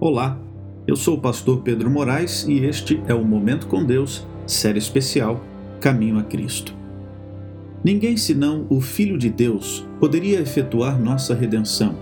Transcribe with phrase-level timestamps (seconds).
[0.00, 0.38] Olá,
[0.86, 5.44] eu sou o pastor Pedro Moraes e este é o Momento com Deus, série especial
[5.80, 6.72] Caminho a Cristo.
[7.82, 11.96] Ninguém senão o Filho de Deus poderia efetuar nossa redenção,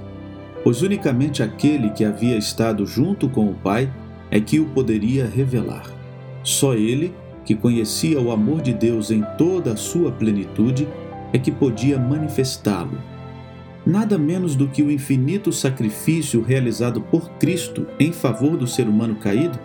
[0.63, 3.91] pois unicamente aquele que havia estado junto com o Pai
[4.31, 5.91] é que o poderia revelar.
[6.43, 7.15] Só ele,
[7.47, 10.87] que conhecia o amor de Deus em toda a sua plenitude,
[11.33, 13.16] é que podia manifestá-lo
[13.87, 19.15] nada menos do que o infinito sacrifício realizado por Cristo em favor do ser humano
[19.15, 19.59] caído,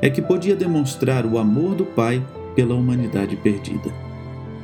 [0.00, 2.24] é que podia demonstrar o amor do Pai
[2.56, 3.92] pela humanidade perdida.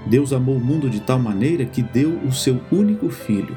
[0.07, 3.57] Deus amou o mundo de tal maneira que deu o seu único filho.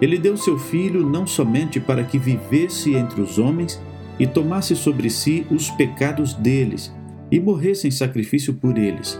[0.00, 3.80] Ele deu seu filho não somente para que vivesse entre os homens
[4.18, 6.94] e tomasse sobre si os pecados deles
[7.30, 9.18] e morresse em sacrifício por eles.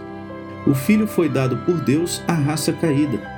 [0.67, 3.36] O filho foi dado por Deus à raça caída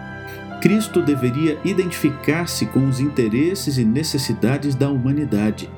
[0.61, 5.69] Cristo deveria identificar-se com os interesses e necessidades da humanidade.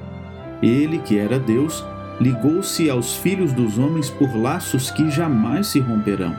[0.61, 1.83] Ele, que era Deus,
[2.19, 6.35] ligou-se aos filhos dos homens por laços que jamais se romperão.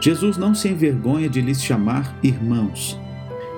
[0.00, 2.98] Jesus não se envergonha de lhes chamar irmãos.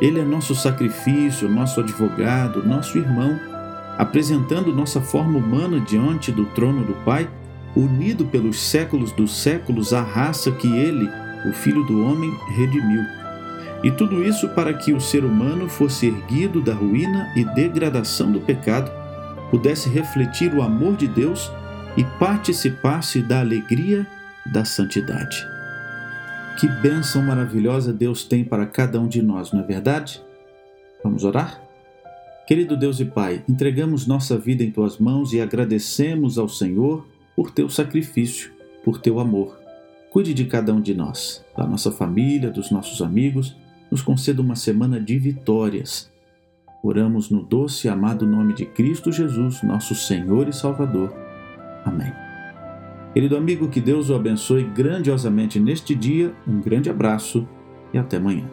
[0.00, 3.38] Ele é nosso sacrifício, nosso advogado, nosso irmão,
[3.96, 7.28] apresentando nossa forma humana diante do trono do Pai,
[7.74, 11.08] unido pelos séculos dos séculos à raça que ele,
[11.48, 13.02] o Filho do Homem, redimiu.
[13.86, 18.40] E tudo isso para que o ser humano fosse erguido da ruína e degradação do
[18.40, 18.90] pecado,
[19.48, 21.52] pudesse refletir o amor de Deus
[21.96, 24.04] e participasse da alegria
[24.44, 25.46] da santidade.
[26.58, 30.20] Que bênção maravilhosa Deus tem para cada um de nós, não é verdade?
[31.04, 31.62] Vamos orar?
[32.44, 37.06] Querido Deus e Pai, entregamos nossa vida em tuas mãos e agradecemos ao Senhor
[37.36, 38.50] por teu sacrifício,
[38.84, 39.56] por teu amor.
[40.10, 43.54] Cuide de cada um de nós, da nossa família, dos nossos amigos
[43.90, 46.10] nos conceda uma semana de vitórias.
[46.82, 51.12] Oramos no doce e amado nome de Cristo Jesus, nosso Senhor e Salvador.
[51.84, 52.12] Amém.
[53.12, 56.34] Querido amigo, que Deus o abençoe grandiosamente neste dia.
[56.46, 57.48] Um grande abraço
[57.92, 58.46] e até amanhã.